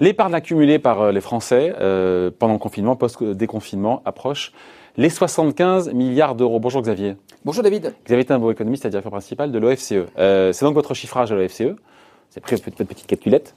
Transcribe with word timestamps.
L'épargne 0.00 0.34
accumulée 0.34 0.78
par 0.78 1.02
euh, 1.02 1.12
les 1.12 1.20
Français 1.20 1.74
euh, 1.78 2.30
pendant 2.38 2.54
le 2.54 2.58
confinement, 2.58 2.96
post-déconfinement, 2.96 4.00
approche 4.06 4.52
les 4.96 5.10
75 5.10 5.92
milliards 5.92 6.34
d'euros. 6.34 6.60
Bonjour 6.60 6.80
Xavier. 6.80 7.16
Bonjour 7.44 7.62
David. 7.62 7.94
Xavier 8.06 8.24
Timbo, 8.24 8.50
économiste 8.50 8.86
et 8.86 8.88
directeur 8.88 9.12
principal 9.12 9.52
de 9.52 9.58
l'OFCE. 9.58 9.94
Euh, 10.18 10.52
c'est 10.52 10.64
donc 10.64 10.74
votre 10.74 10.94
chiffrage 10.94 11.28
de 11.28 11.34
l'OFCE. 11.34 11.76
C'est 12.30 12.40
pris 12.40 12.56
une 12.56 12.86
petite 12.86 13.06
calculette. 13.06 13.54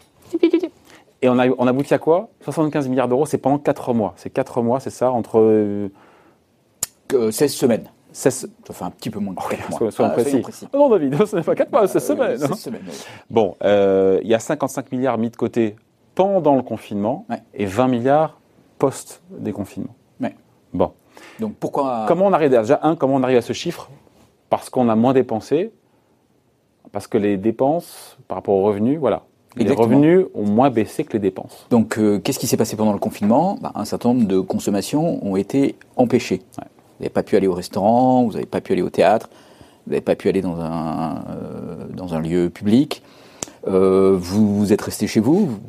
Et 1.21 1.29
on, 1.29 1.39
a, 1.39 1.47
on 1.47 1.67
aboutit 1.67 1.93
à 1.93 1.99
quoi? 1.99 2.29
75 2.41 2.89
milliards 2.89 3.07
d'euros, 3.07 3.25
c'est 3.25 3.37
pendant 3.37 3.59
4 3.59 3.93
mois. 3.93 4.13
C'est 4.17 4.29
4 4.29 4.61
mois, 4.61 4.81
c'est 4.81 4.89
ça, 4.89 5.11
entre... 5.11 5.89
16 7.31 7.53
semaines. 7.53 7.89
16... 8.11 8.49
Ça 8.67 8.73
fait 8.73 8.85
un 8.85 8.91
petit 8.91 9.09
peu 9.09 9.19
moins 9.19 9.33
de 9.33 9.39
4 9.39 9.69
mois. 9.69 9.91
Soyons, 9.91 10.11
précis. 10.11 10.41
Oh 10.73 10.77
non 10.77 10.89
David, 10.89 11.25
ce 11.25 11.35
n'est 11.35 11.43
pas 11.43 11.55
4 11.55 11.71
mois, 11.71 11.87
16 11.87 12.03
semaines. 12.03 12.37
16 12.37 12.53
semaines 12.53 12.81
Bon, 13.29 13.55
il 13.63 14.27
y 14.27 14.33
a 14.33 14.39
55 14.39 14.91
milliards 14.91 15.17
mis 15.17 15.29
de 15.29 15.35
côté 15.35 15.75
pendant 16.15 16.55
le 16.55 16.63
confinement 16.63 17.25
et 17.53 17.65
20 17.65 17.87
milliards 17.87 18.39
post-déconfinement. 18.77 19.95
Ouais. 20.19 20.35
Bon. 20.73 20.91
Donc 21.39 21.55
pourquoi 21.59 22.05
Comment 22.07 22.25
on 22.25 22.33
arrive 22.33 22.49
déjà 22.49 22.79
un 22.83 22.95
Comment 22.95 23.15
on 23.15 23.23
arrive 23.23 23.37
à 23.37 23.41
ce 23.41 23.53
chiffre? 23.53 23.89
Parce 24.49 24.69
qu'on 24.69 24.89
a 24.89 24.95
moins 24.95 25.13
dépensé, 25.13 25.71
parce 26.91 27.07
que 27.07 27.17
les 27.17 27.37
dépenses 27.37 28.17
par 28.27 28.37
rapport 28.37 28.55
aux 28.55 28.63
revenus, 28.63 28.99
voilà. 28.99 29.23
Les 29.55 29.71
revenus 29.73 30.25
ont 30.35 30.45
moins 30.45 30.69
baissé 30.69 31.03
que 31.03 31.13
les 31.13 31.19
dépenses. 31.19 31.65
Donc, 31.69 31.97
euh, 31.97 32.19
qu'est-ce 32.19 32.37
qui 32.39 32.47
s'est 32.47 32.57
passé 32.57 32.75
pendant 32.75 32.93
le 32.93 32.99
confinement? 32.99 33.57
Bah, 33.61 33.71
Un 33.75 33.83
certain 33.85 34.09
nombre 34.13 34.27
de 34.27 34.39
consommations 34.39 35.25
ont 35.25 35.35
été 35.35 35.75
empêchées. 35.95 36.41
Vous 36.99 37.03
n'avez 37.03 37.13
pas 37.13 37.23
pu 37.23 37.37
aller 37.37 37.47
au 37.47 37.53
restaurant, 37.53 38.25
vous 38.25 38.33
n'avez 38.33 38.45
pas 38.45 38.59
pu 38.59 38.73
aller 38.73 38.81
au 38.81 38.89
théâtre, 38.89 39.29
vous 39.85 39.91
n'avez 39.91 40.01
pas 40.01 40.15
pu 40.15 40.27
aller 40.27 40.41
dans 40.41 40.59
un, 40.59 41.23
euh, 41.29 41.85
dans 41.93 42.13
un 42.13 42.19
lieu 42.19 42.49
public. 42.49 43.01
Euh, 43.67 44.17
vous, 44.19 44.57
vous 44.57 44.73
êtes 44.73 44.81
resté 44.81 45.07
chez 45.07 45.21
vous, 45.21 45.59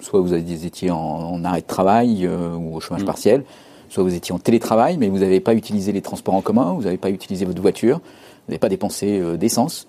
soit 0.00 0.20
vous 0.20 0.32
étiez 0.32 0.90
en, 0.90 1.44
arrêt 1.44 1.60
de 1.60 1.66
travail 1.66 2.24
euh, 2.24 2.54
ou 2.54 2.76
au 2.76 2.80
chômage 2.80 3.02
mm. 3.02 3.06
partiel, 3.06 3.44
soit 3.90 4.02
vous 4.02 4.14
étiez 4.14 4.34
en 4.34 4.38
télétravail, 4.38 4.96
mais 4.96 5.08
vous 5.08 5.18
n'avez 5.18 5.40
pas 5.40 5.52
utilisé 5.52 5.92
les 5.92 6.00
transports 6.00 6.34
en 6.34 6.40
commun, 6.40 6.72
vous 6.72 6.84
n'avez 6.84 6.96
pas 6.96 7.10
utilisé 7.10 7.44
votre 7.44 7.60
voiture, 7.60 7.98
vous 7.98 8.52
n'avez 8.52 8.58
pas 8.58 8.70
dépensé 8.70 9.36
d'essence. 9.36 9.88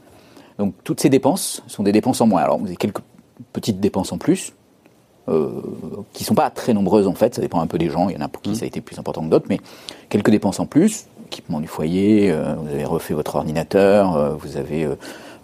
Donc 0.58 0.73
toutes 0.84 1.00
ces 1.00 1.09
dépenses 1.09 1.63
sont 1.67 1.84
des 1.84 1.94
dépenses 1.94 2.19
en 2.19 2.28
moins. 2.28 2.41
Alors 2.41 2.58
vous 2.58 2.67
avez 2.67 2.75
quelques 2.75 3.02
petites 3.53 3.80
dépenses 3.80 4.11
en 4.11 4.17
plus, 4.17 4.52
euh, 5.28 5.50
qui 6.14 6.23
sont 6.23 6.36
pas 6.36 6.50
très 6.50 6.73
nombreuses 6.73 7.08
en 7.08 7.14
fait, 7.14 7.36
ça 7.36 7.42
dépend 7.42 7.62
un 7.62 7.67
peu 7.67 7.78
des 7.78 7.89
gens, 7.89 8.09
il 8.09 8.16
y 8.16 8.17
en 8.17 8.25
a 8.25 8.28
pour 8.28 8.42
qui 8.42 8.52
mm. 8.52 8.56
ça 8.56 8.64
a 8.64 8.67
été 8.67 8.81
plus 8.81 8.98
important 8.98 9.22
que 9.22 9.30
d'autres, 9.30 9.48
mais 9.50 9.59
quelques 10.09 10.31
dépenses 10.31 10.59
en 10.59 10.66
plus, 10.66 11.06
équipement 11.28 11.59
du 11.59 11.67
foyer, 11.67 12.31
vous 12.31 12.70
avez 12.70 12.86
refait 12.86 13.14
votre 13.14 13.36
ordinateur, 13.36 14.36
vous 14.38 14.58
avez 14.58 14.88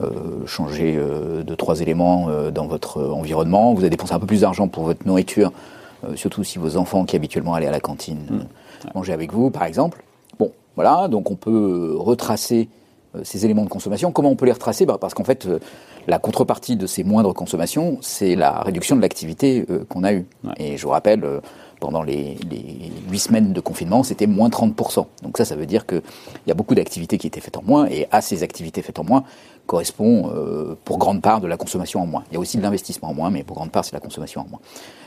euh, 0.02 0.46
changer 0.46 0.98
euh, 0.98 1.42
de 1.42 1.56
trois 1.56 1.80
éléments 1.80 2.26
euh, 2.28 2.52
dans 2.52 2.68
votre 2.68 3.02
environnement. 3.02 3.74
Vous 3.74 3.80
avez 3.80 3.90
dépensé 3.90 4.12
un 4.14 4.20
peu 4.20 4.26
plus 4.26 4.42
d'argent 4.42 4.68
pour 4.68 4.84
votre 4.84 5.08
nourriture, 5.08 5.54
surtout 6.16 6.44
si 6.44 6.60
vos 6.60 6.76
enfants 6.76 7.06
qui 7.06 7.16
habituellement 7.16 7.54
allaient 7.54 7.68
à 7.68 7.72
la 7.72 7.80
cantine 7.80 8.20
mmh. 8.30 8.94
mangeaient 8.94 9.14
avec 9.14 9.32
vous, 9.32 9.52
par 9.52 9.64
exemple. 9.64 10.04
Bon, 10.38 10.52
voilà, 10.76 11.08
donc 11.08 11.32
on 11.32 11.36
peut 11.36 11.96
retracer 11.98 12.68
ces 13.24 13.46
éléments 13.46 13.64
de 13.64 13.70
consommation. 13.70 14.12
Comment 14.12 14.30
on 14.30 14.36
peut 14.36 14.46
les 14.46 14.52
retracer 14.52 14.86
bah, 14.86 14.98
Parce 15.00 15.14
qu'en 15.14 15.24
fait, 15.24 15.48
la 16.08 16.20
contrepartie 16.20 16.76
de 16.76 16.88
ces 16.88 17.04
moindres 17.04 17.34
consommations, 17.34 17.98
c'est 18.02 18.36
la 18.36 18.62
réduction 18.62 18.96
de 18.96 19.02
l'activité 19.02 19.66
qu'on 19.90 20.04
a 20.04 20.14
eue. 20.14 20.26
Et 20.58 20.78
je 20.78 20.84
vous 20.84 20.92
rappelle, 20.92 21.24
pendant 21.80 22.04
les, 22.04 22.38
huit 23.10 23.20
semaines 23.20 23.54
de 23.54 23.62
confinement, 23.62 24.04
c'était 24.04 24.28
moins 24.28 24.50
30%. 24.50 25.06
Donc 25.24 25.38
ça, 25.38 25.46
ça 25.46 25.56
veut 25.56 25.66
dire 25.66 25.86
qu'il 25.86 26.02
y 26.48 26.52
a 26.52 26.54
beaucoup 26.54 26.76
d'activités 26.76 27.18
qui 27.18 27.28
étaient 27.28 27.42
faites 27.42 27.58
en 27.58 27.64
moins, 27.64 27.88
et 27.88 28.08
à 28.12 28.22
ces 28.22 28.44
activités 28.44 28.82
faites 28.82 29.00
en 29.00 29.04
moins 29.04 29.24
correspond 29.66 30.32
euh, 30.34 30.76
pour 30.86 30.98
grande 30.98 31.22
part 31.22 31.42
de 31.42 31.48
la 31.48 31.58
consommation 31.58 32.02
en 32.02 32.06
moins. 32.06 32.24
Il 32.30 32.36
y 32.36 32.38
a 32.38 32.40
aussi 32.40 32.58
de 32.58 32.62
l'investissement 32.62 33.10
en 33.10 33.14
moins, 33.14 33.30
mais 33.30 33.44
pour 33.44 33.56
grande 33.56 33.72
part, 33.72 33.84
c'est 33.84 33.94
la 33.94 34.00
consommation 34.00 34.42
en 34.42 34.48
moins. 34.48 34.60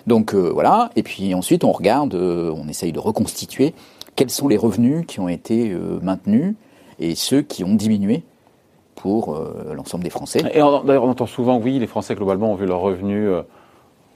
Donc 0.06 0.34
euh, 0.34 0.50
voilà, 0.52 0.90
et 0.96 1.02
puis 1.02 1.34
ensuite, 1.34 1.64
on 1.64 1.72
regarde, 1.72 2.14
euh, 2.14 2.52
on 2.56 2.68
essaye 2.68 2.92
de 2.92 2.98
reconstituer 2.98 3.74
quels 4.16 4.30
sont 4.30 4.48
les 4.48 4.56
revenus 4.56 5.04
qui 5.06 5.20
ont 5.20 5.28
été 5.28 5.72
maintenus 6.02 6.56
et 6.98 7.14
ceux 7.14 7.42
qui 7.42 7.64
ont 7.64 7.74
diminué 7.74 8.22
pour 8.94 9.40
l'ensemble 9.72 10.02
des 10.02 10.10
Français. 10.10 10.40
Et 10.40 10.58
d'ailleurs, 10.58 11.04
on 11.04 11.10
entend 11.10 11.26
souvent, 11.26 11.58
oui, 11.58 11.78
les 11.78 11.86
Français 11.86 12.16
globalement 12.16 12.50
ont 12.52 12.56
vu 12.56 12.66
leurs 12.66 12.80
revenus 12.80 13.30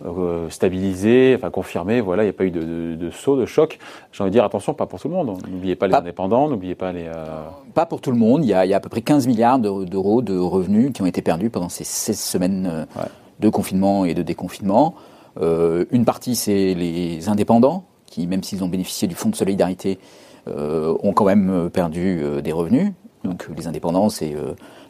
euh, 0.04 0.50
stabilisé, 0.50 1.34
enfin 1.37 1.50
confirmé. 1.50 2.00
Voilà, 2.00 2.25
il 2.25 2.26
n'y 2.26 2.31
a 2.31 2.32
pas 2.32 2.44
eu 2.44 2.50
de, 2.50 3.10
saut, 3.10 3.37
de 3.37 3.47
choc. 3.47 3.78
J'ai 4.10 4.22
envie 4.22 4.31
de 4.31 4.32
dire 4.32 4.44
attention, 4.44 4.75
pas 4.75 4.87
pour 4.87 4.98
tout 4.98 5.09
le 5.09 5.15
monde. 5.15 5.38
N'oubliez 5.48 5.76
pas 5.76 5.87
les 5.87 5.94
indépendants, 5.94 6.48
n'oubliez 6.48 6.75
pas 6.75 6.93
les. 6.93 7.04
Euh, 7.06 7.44
pas 7.72 7.87
pour 7.87 8.00
tout 8.00 8.10
le 8.10 8.16
monde. 8.16 8.44
Il 8.44 8.48
y, 8.48 8.54
a, 8.54 8.76
à 8.76 8.81
peu 8.81 8.88
près 8.88 9.03
15 9.03 9.28
milliards 9.28 9.60
d'euros 9.60 10.22
de 10.22 10.37
revenus 10.37 10.93
qui 10.93 11.03
ont 11.03 11.06
été 11.06 11.22
perdus 11.22 11.50
pendant 11.50 11.69
ces 11.69 11.84
16 11.84 12.19
semaines 12.19 12.69
euh, 12.69 13.04
de 13.38 13.49
confinement 13.49 14.04
et 14.04 14.14
de 14.14 14.22
déconfinement. 14.22 14.94
une 15.41 16.04
partie, 16.04 16.34
c'est 16.34 16.75
les 16.75 17.28
indépendants 17.28 17.84
qui, 18.06 18.26
même 18.26 18.43
s'ils 18.43 18.64
ont 18.64 18.69
bénéficié 18.69 19.06
du 19.06 19.14
fonds 19.14 19.31
de 19.31 19.37
solidarité, 19.37 20.00
ont 20.47 21.12
quand 21.12 21.25
même 21.25 21.70
perdu 21.72 22.20
des 22.42 22.53
revenus. 22.53 22.92
Donc 23.25 23.48
les 23.56 23.66
indépendants, 23.66 24.08
c'est 24.08 24.34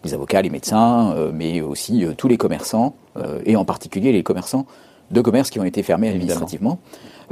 les 0.05 0.15
avocats, 0.15 0.41
les 0.43 0.51
médecins, 0.51 1.15
mais 1.33 1.61
aussi 1.61 2.07
tous 2.17 2.29
les 2.29 2.37
commerçants, 2.37 2.95
et 3.45 3.57
en 3.57 3.65
particulier 3.65 4.12
les 4.12 4.23
commerçants 4.23 4.67
de 5.12 5.21
commerces 5.21 5.51
qui 5.51 5.61
ont 5.61 5.65
été 5.65 5.83
fermés 5.83 6.09
administrativement. 6.09 6.79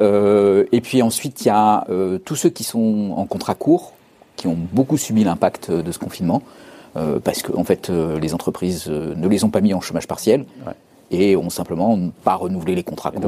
Euh, 0.01 0.65
et 0.73 0.81
puis 0.81 1.03
ensuite, 1.03 1.43
il 1.43 1.47
y 1.47 1.51
a 1.51 1.87
euh, 1.91 2.19
tous 2.19 2.37
ceux 2.37 2.51
qui 2.51 2.65
sont 2.65 3.15
en 3.17 3.27
contrat 3.27 3.55
court, 3.55 3.93
qui 4.37 4.47
ont 4.47 4.57
beaucoup 4.73 4.97
subi 4.97 5.25
l'impact 5.25 5.71
de 5.71 5.93
ce 5.93 5.99
confinement, 5.99 6.43
euh, 6.97 7.19
parce 7.19 7.43
que 7.43 7.53
en 7.57 7.65
fait, 7.65 7.91
les 7.91 8.35
entreprises 8.35 8.89
ne 8.89 9.29
les 9.29 9.45
ont 9.45 9.51
pas 9.51 9.61
mis 9.61 9.75
en 9.75 9.81
chômage 9.81 10.07
partiel. 10.07 10.45
Et 11.13 11.37
ont 11.37 11.51
simplement 11.51 11.99
pas 12.23 12.35
renouvelé 12.35 12.75
les 12.75 12.85
contrats 12.85 13.11
courts. 13.11 13.21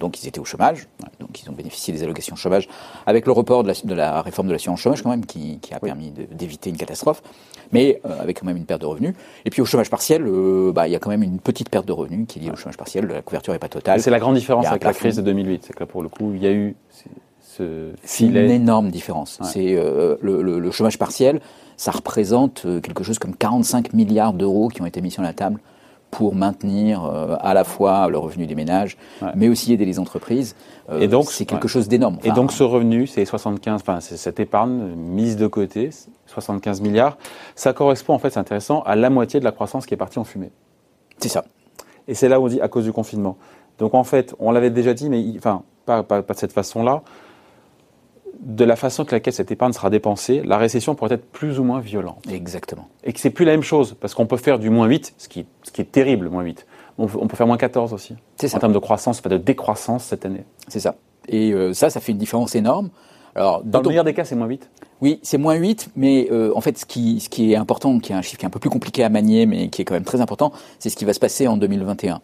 Donc 0.00 0.22
ils, 0.22 0.28
étaient 0.28 0.40
au 0.40 0.44
chômage. 0.44 0.88
Donc 1.20 1.40
ils 1.40 1.48
ont 1.48 1.52
bénéficié 1.52 1.94
des 1.94 2.02
allocations 2.02 2.34
chômage 2.34 2.68
avec 3.06 3.26
le 3.26 3.32
report 3.32 3.62
de 3.62 3.68
la, 3.68 3.74
de 3.84 3.94
la 3.94 4.20
réforme 4.22 4.48
de 4.48 4.52
l'assurance 4.52 4.80
chômage 4.80 5.02
quand 5.02 5.10
même 5.10 5.24
qui, 5.24 5.58
qui 5.60 5.74
a 5.74 5.80
permis 5.80 6.10
d'éviter 6.10 6.70
une 6.70 6.76
catastrophe 6.76 7.22
mais 7.72 8.00
euh, 8.04 8.20
avec 8.20 8.40
quand 8.40 8.46
même 8.46 8.56
une 8.56 8.64
perte 8.64 8.80
de 8.80 8.86
revenus. 8.86 9.14
Et 9.44 9.50
puis 9.50 9.62
au 9.62 9.64
chômage 9.64 9.90
partiel, 9.90 10.24
euh, 10.26 10.72
bah, 10.72 10.88
il 10.88 10.92
y 10.92 10.96
a 10.96 10.98
quand 10.98 11.10
même 11.10 11.22
une 11.22 11.38
petite 11.38 11.68
perte 11.68 11.86
de 11.86 11.92
revenus 11.92 12.26
qui 12.28 12.38
est 12.38 12.42
liée 12.42 12.50
au 12.50 12.56
chômage 12.56 12.76
partiel, 12.76 13.06
la 13.06 13.22
couverture 13.22 13.52
n'est 13.52 13.58
pas 13.58 13.68
totale. 13.68 14.00
C'est 14.00 14.10
la 14.10 14.18
grande 14.18 14.36
différence 14.36 14.66
avec 14.66 14.84
la 14.84 14.92
crise 14.92 15.16
de 15.16 15.22
2008, 15.22 15.64
c'est 15.66 15.72
que 15.74 15.80
là 15.80 15.86
pour 15.86 16.02
le 16.02 16.08
coup, 16.08 16.32
il 16.34 16.42
y 16.42 16.46
a 16.46 16.52
eu 16.52 16.76
ce 17.40 17.90
filet. 18.02 18.44
une 18.44 18.50
énorme 18.50 18.90
différence. 18.90 19.38
C'est 19.42 19.74
euh, 19.74 20.16
le, 20.20 20.42
le, 20.42 20.58
le, 20.58 20.70
chômage 20.70 20.98
partiel, 20.98 21.40
ça 21.76 21.90
représente 21.90 22.66
quelque 22.82 23.04
chose 23.04 23.18
comme 23.18 23.34
45 23.34 23.92
milliards 23.94 24.32
d'euros 24.32 24.68
qui 24.68 24.82
ont 24.82 24.86
été 24.86 25.00
mis 25.00 25.10
sur 25.10 25.22
la 25.22 25.32
table 25.32 25.60
pour 26.10 26.34
maintenir 26.34 27.04
euh, 27.04 27.36
à 27.40 27.54
la 27.54 27.64
fois 27.64 28.08
le 28.08 28.18
revenu 28.18 28.46
des 28.46 28.54
ménages, 28.54 28.96
mais 29.34 29.48
aussi 29.48 29.72
aider 29.72 29.84
les 29.84 29.98
entreprises. 29.98 30.56
Euh, 30.90 31.00
et 31.00 31.08
donc, 31.08 31.30
c'est 31.30 31.44
quelque 31.44 31.68
chose 31.68 31.88
d'énorme. 31.88 32.18
et 32.24 32.30
donc, 32.30 32.52
ce 32.52 32.62
revenu, 32.62 33.06
c'est 33.06 33.24
75, 33.24 33.80
enfin, 33.80 34.00
cette 34.00 34.40
épargne 34.40 34.94
mise 34.94 35.36
de 35.36 35.46
côté, 35.46 35.90
75 36.26 36.80
milliards, 36.80 37.18
ça 37.54 37.72
correspond, 37.72 38.14
en 38.14 38.18
fait, 38.18 38.30
c'est 38.30 38.40
intéressant, 38.40 38.82
à 38.82 38.96
la 38.96 39.10
moitié 39.10 39.40
de 39.40 39.44
la 39.44 39.52
croissance 39.52 39.86
qui 39.86 39.94
est 39.94 39.98
partie 39.98 40.18
en 40.18 40.24
fumée. 40.24 40.50
C'est 41.18 41.28
ça. 41.28 41.44
Et 42.06 42.14
c'est 42.14 42.28
là 42.28 42.40
où 42.40 42.44
on 42.44 42.48
dit 42.48 42.60
à 42.60 42.68
cause 42.68 42.84
du 42.84 42.92
confinement. 42.92 43.36
Donc, 43.78 43.94
en 43.94 44.04
fait, 44.04 44.34
on 44.38 44.50
l'avait 44.50 44.70
déjà 44.70 44.94
dit, 44.94 45.10
mais 45.10 45.22
enfin, 45.36 45.62
pas, 45.84 46.02
pas, 46.02 46.22
pas 46.22 46.34
de 46.34 46.38
cette 46.38 46.52
façon-là 46.52 47.02
de 48.40 48.64
la 48.64 48.76
façon 48.76 49.02
avec 49.02 49.12
laquelle 49.12 49.32
cette 49.32 49.50
épargne 49.50 49.72
sera 49.72 49.90
dépensée, 49.90 50.42
la 50.44 50.58
récession 50.58 50.94
pourrait 50.94 51.14
être 51.14 51.30
plus 51.30 51.58
ou 51.58 51.64
moins 51.64 51.80
violente. 51.80 52.24
Exactement. 52.30 52.88
Et 53.04 53.12
que 53.12 53.20
c'est 53.20 53.30
plus 53.30 53.44
la 53.44 53.52
même 53.52 53.62
chose, 53.62 53.96
parce 54.00 54.14
qu'on 54.14 54.26
peut 54.26 54.36
faire 54.36 54.58
du 54.58 54.70
moins 54.70 54.86
8, 54.86 55.14
ce 55.18 55.28
qui, 55.28 55.46
ce 55.62 55.70
qui 55.70 55.80
est 55.80 55.90
terrible, 55.90 56.28
moins 56.28 56.42
8. 56.42 56.66
On, 57.00 57.06
peut 57.06 57.36
faire 57.36 57.46
moins 57.46 57.56
14 57.56 57.92
aussi. 57.92 58.16
C'est 58.36 58.48
ça. 58.48 58.56
En 58.56 58.60
termes 58.60 58.72
de 58.72 58.78
croissance, 58.78 59.20
pas 59.20 59.28
de 59.28 59.36
décroissance 59.36 60.04
cette 60.04 60.26
année. 60.26 60.44
C'est 60.66 60.80
ça. 60.80 60.96
Et 61.28 61.52
euh, 61.52 61.72
ça, 61.72 61.90
ça 61.90 62.00
fait 62.00 62.10
une 62.10 62.18
différence 62.18 62.56
énorme. 62.56 62.90
Alors, 63.36 63.62
dans 63.62 63.80
le 63.80 63.88
meilleur 63.88 64.04
des 64.04 64.14
cas, 64.14 64.24
c'est 64.24 64.34
moins 64.34 64.48
8 64.48 64.68
Oui, 65.00 65.20
c'est 65.22 65.38
moins 65.38 65.54
8, 65.54 65.90
mais 65.94 66.26
euh, 66.32 66.52
en 66.56 66.60
fait, 66.60 66.76
ce 66.76 66.84
qui, 66.84 67.20
ce 67.20 67.28
qui 67.28 67.52
est 67.52 67.56
important, 67.56 68.00
qui 68.00 68.12
est 68.12 68.16
un 68.16 68.22
chiffre 68.22 68.38
qui 68.38 68.44
est 68.44 68.48
un 68.48 68.50
peu 68.50 68.58
plus 68.58 68.70
compliqué 68.70 69.04
à 69.04 69.08
manier, 69.10 69.46
mais 69.46 69.68
qui 69.68 69.82
est 69.82 69.84
quand 69.84 69.94
même 69.94 70.04
très 70.04 70.20
important, 70.20 70.52
c'est 70.80 70.90
ce 70.90 70.96
qui 70.96 71.04
va 71.04 71.12
se 71.12 71.20
passer 71.20 71.46
en 71.46 71.56
2021. 71.56 72.20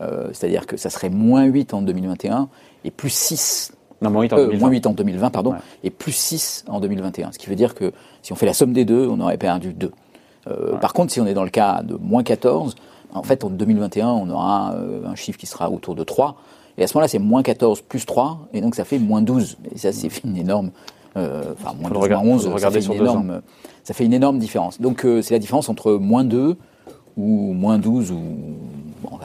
Euh, 0.00 0.28
c'est-à-dire 0.32 0.66
que 0.66 0.78
ça 0.78 0.88
serait 0.88 1.10
moins 1.10 1.44
8 1.44 1.74
en 1.74 1.82
2021 1.82 2.48
et 2.84 2.90
plus 2.90 3.12
6 3.12 3.72
non, 4.02 4.10
moins 4.10 4.22
8 4.22 4.32
en 4.32 4.36
2020. 4.36 4.56
Euh, 4.56 4.60
moins 4.60 4.70
8 4.70 4.86
en 4.86 4.92
2020, 4.92 5.30
pardon, 5.30 5.54
et 5.82 5.90
plus 5.90 6.12
6 6.12 6.64
en 6.68 6.80
2021. 6.80 7.32
Ce 7.32 7.38
qui 7.38 7.48
veut 7.48 7.56
dire 7.56 7.74
que 7.74 7.92
si 8.22 8.32
on 8.32 8.36
fait 8.36 8.46
la 8.46 8.54
somme 8.54 8.72
des 8.72 8.84
deux, 8.84 9.06
on 9.08 9.20
aurait 9.20 9.38
perdu 9.38 9.72
2. 9.72 9.90
Euh, 10.48 10.76
Par 10.76 10.92
contre, 10.92 11.12
si 11.12 11.20
on 11.20 11.26
est 11.26 11.34
dans 11.34 11.44
le 11.44 11.50
cas 11.50 11.82
de 11.82 11.94
moins 11.94 12.22
14, 12.22 12.74
en 13.12 13.22
fait, 13.22 13.44
en 13.44 13.50
2021, 13.50 14.08
on 14.08 14.28
aura 14.30 14.74
euh, 14.74 15.06
un 15.06 15.14
chiffre 15.14 15.38
qui 15.38 15.46
sera 15.46 15.70
autour 15.70 15.94
de 15.94 16.04
3. 16.04 16.36
Et 16.76 16.82
à 16.82 16.86
ce 16.86 16.94
moment-là, 16.94 17.08
c'est 17.08 17.20
moins 17.20 17.42
14 17.42 17.82
plus 17.82 18.04
3, 18.04 18.48
et 18.52 18.60
donc 18.60 18.74
ça 18.74 18.84
fait 18.84 18.98
moins 18.98 19.22
12. 19.22 19.58
Et 19.74 19.78
ça, 19.78 19.92
c'est 19.92 20.08
une 20.24 20.36
énorme. 20.36 20.70
Euh, 21.16 21.44
enfin, 21.52 21.74
moins 21.80 21.90
12, 21.90 22.08
moins 22.08 22.20
11, 22.20 22.58
ça 22.58 22.70
fait, 22.70 22.84
une 22.84 22.92
énorme, 22.92 23.42
ça 23.84 23.94
fait 23.94 24.04
une 24.04 24.12
énorme 24.12 24.38
différence. 24.38 24.80
Donc, 24.80 25.06
c'est 25.22 25.30
la 25.30 25.38
différence 25.38 25.68
entre 25.68 25.92
moins 25.92 26.24
2 26.24 26.56
ou 27.16 27.52
moins 27.52 27.78
12 27.78 28.10
ou 28.10 28.16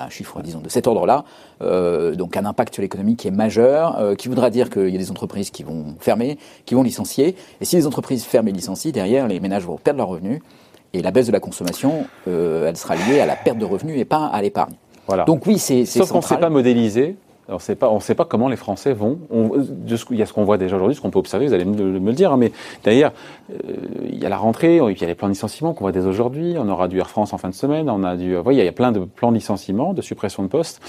un 0.06 0.10
chiffre, 0.10 0.42
disons, 0.42 0.60
de 0.60 0.70
cet 0.70 0.88
ordre-là, 0.88 1.24
euh, 1.62 2.16
donc 2.16 2.38
un 2.38 2.46
impact 2.46 2.74
sur 2.74 2.82
l'économie 2.82 3.16
qui 3.16 3.28
est 3.28 3.32
majeur, 3.32 4.00
euh, 4.00 4.16
qui 4.16 4.28
voudra 4.28 4.50
dire 4.50 4.70
qu'il 4.70 4.90
y 4.90 4.96
a 4.96 5.00
des 5.00 5.12
entreprises 5.12 5.50
qui 5.52 5.64
vont 5.64 5.96
fermer, 6.00 6.38
qui 6.66 6.76
vont 6.76 6.84
licencier. 6.84 7.36
Et 7.62 7.66
si 7.66 7.76
les 7.76 7.88
entreprises 7.88 8.24
ferment 8.24 8.50
et 8.50 8.52
licencient, 8.52 8.92
derrière, 8.92 9.28
les 9.28 9.40
ménages 9.40 9.66
vont 9.66 9.78
perdre 9.78 9.98
leurs 9.98 10.10
revenus. 10.10 10.42
Et 10.94 11.02
la 11.02 11.12
baisse 11.12 11.28
de 11.28 11.32
la 11.32 11.40
consommation, 11.40 12.06
euh, 12.28 12.68
elle 12.68 12.78
sera 12.78 12.96
liée 12.96 13.20
à 13.20 13.26
la 13.26 13.36
perte 13.36 13.60
de 13.60 13.66
revenus 13.66 14.00
et 14.00 14.06
pas 14.06 14.26
à 14.26 14.42
l'épargne. 14.42 14.74
Voilà. 15.08 15.24
Donc 15.26 15.46
oui, 15.46 15.60
c'est 15.60 15.86
Sauf 15.86 16.12
qu'on 16.12 16.18
ne 16.18 16.24
sait 16.24 16.38
pas 16.38 16.50
modéliser. 16.50 17.16
Alors, 17.50 17.60
on 17.94 17.96
ne 17.96 18.00
sait 18.00 18.14
pas 18.16 18.26
comment 18.26 18.48
les 18.48 18.56
Français 18.56 18.94
vont. 18.94 19.18
Ce- 19.88 20.06
il 20.12 20.18
y 20.18 20.22
a 20.22 20.26
ce 20.28 20.34
qu'on 20.34 20.44
voit 20.44 20.58
déjà 20.60 20.76
aujourd'hui, 20.76 20.96
ce 20.96 21.02
qu'on 21.02 21.10
peut 21.10 21.18
observer, 21.18 21.48
vous 21.48 21.54
allez 21.54 21.66
me, 21.66 21.76
le- 22.00 22.14
dire. 22.14 22.32
hein, 22.32 22.38
mais 22.38 22.52
d'ailleurs, 22.84 23.12
euh, 23.52 23.56
il 24.08 24.20
y 24.22 24.26
a 24.26 24.30
la 24.30 24.38
rentrée, 24.38 24.76
il 24.78 25.02
y 25.02 25.04
a 25.04 25.08
les 25.08 25.16
plans 25.16 25.28
de 25.28 25.34
licenciement 25.34 25.74
qu'on 25.74 25.84
voit 25.84 25.92
dès 25.92 26.06
aujourd'hui. 26.06 26.56
On 26.60 26.70
aura 26.70 26.88
du 26.88 27.00
Air 27.00 27.10
France 27.10 27.34
en 27.34 27.40
fin 27.40 27.50
de 27.50 27.56
semaine. 27.56 27.90
On 27.90 28.04
a 28.04 28.16
du, 28.18 28.36
euh, 28.36 28.42
voyez, 28.42 28.62
il 28.62 28.66
y 28.66 28.70
a 28.70 28.72
plein 28.72 28.92
de 28.92 29.00
plans 29.00 29.32
de 29.32 29.36
licenciement, 29.38 29.94
de 29.94 30.02
suppression 30.04 30.44
de 30.44 30.48
postes. 30.48 30.80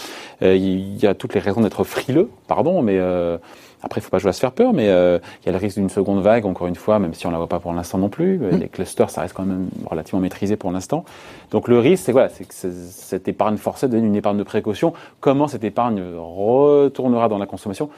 Euh, 0.43 0.55
il 0.55 0.97
y 1.03 1.07
a 1.07 1.15
toutes 1.15 1.33
les 1.35 1.41
raisons 1.41 1.63
d'être 1.63 1.83
frileux, 1.83 2.29
pardon, 2.47 2.83
mais 2.83 2.99
euh, 2.99 3.39
après, 3.83 4.01
il 4.01 4.05
faut 4.05 4.11
pas 4.11 4.19
jouer 4.19 4.31
à 4.31 4.33
se 4.33 4.41
faire 4.41 4.53
peur. 4.53 4.73
Mais 4.73 4.89
euh, 4.89 5.19
il 5.43 5.47
y 5.47 5.49
a 5.49 5.53
le 5.53 5.59
risque 5.59 5.79
d'une 5.79 5.89
seconde 5.89 6.21
vague, 6.23 6.45
encore 6.47 6.67
une 6.67 6.75
fois, 6.77 6.99
même 6.99 7.15
si 7.15 7.27
on 7.27 7.31
la 7.31 7.39
voit 7.39 7.49
pas 7.49 7.61
pour 7.61 7.73
l'instant 7.73 7.99
non 7.99 8.09
plus. 8.09 8.41
Euh, 8.43 8.51
Les 8.59 8.69
clusters, 8.69 9.11
ça 9.11 9.23
reste 9.23 9.35
quand 9.35 9.45
même 9.45 9.69
relativement 9.87 10.21
maîtrisé 10.21 10.57
pour 10.57 10.71
l'instant. 10.73 11.05
Donc 11.51 11.69
le 11.69 11.79
risque, 11.79 12.05
c'est 12.07 12.13
voilà, 12.13 12.29
que 12.29 12.45
cette 12.51 13.29
épargne 13.29 13.57
forcée 13.57 13.89
devienne 13.89 14.07
une 14.07 14.17
épargne 14.17 14.39
de 14.39 14.43
précaution. 14.43 14.93
Comment 15.21 15.49
cette 15.49 15.65
épargne 15.65 16.03
retournera 16.19 17.29
dans 17.29 17.39
la 17.39 17.47
consommation? 17.47 17.91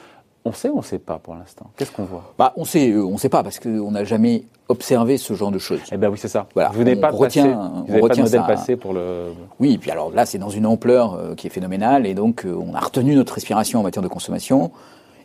On 0.45 0.51
sait 0.51 0.67
ou 0.67 0.73
on 0.73 0.77
ne 0.79 0.83
sait 0.83 0.99
pas 0.99 1.19
pour 1.19 1.35
l'instant? 1.35 1.67
Qu'est-ce 1.77 1.91
qu'on 1.93 2.03
voit? 2.03 2.33
Bah, 2.37 2.51
on 2.57 2.65
sait, 2.65 2.91
euh, 2.91 3.05
on 3.05 3.17
sait 3.17 3.29
pas 3.29 3.43
parce 3.43 3.59
qu'on 3.59 3.91
n'a 3.91 4.03
jamais 4.03 4.43
observé 4.67 5.17
ce 5.17 5.33
genre 5.35 5.51
de 5.51 5.57
choses. 5.57 5.79
Eh 5.89 5.95
ben 5.95 6.09
oui, 6.09 6.17
c'est 6.17 6.27
ça. 6.27 6.47
Voilà, 6.53 6.69
vous 6.73 6.83
n'avez 6.83 6.97
pas 6.97 7.11
retient- 7.11 7.43
passé, 7.45 7.55
on 7.55 7.81
vous 7.83 7.87
n'avez 7.87 7.93
pas 7.93 7.97
de 7.99 8.03
retient 8.11 8.23
modèle 8.23 8.41
ça. 8.41 8.47
passé 8.47 8.75
pour 8.75 8.91
le. 8.93 9.27
Oui, 9.61 9.73
et 9.75 9.77
puis 9.77 9.89
alors 9.89 10.11
là, 10.11 10.25
c'est 10.25 10.39
dans 10.39 10.49
une 10.49 10.65
ampleur 10.65 11.13
euh, 11.13 11.33
qui 11.35 11.47
est 11.47 11.49
phénoménale, 11.49 12.05
et 12.05 12.13
donc 12.13 12.43
euh, 12.45 12.53
on 12.53 12.73
a 12.75 12.79
retenu 12.81 13.15
notre 13.15 13.33
respiration 13.35 13.79
en 13.79 13.83
matière 13.83 14.03
de 14.03 14.09
consommation, 14.09 14.71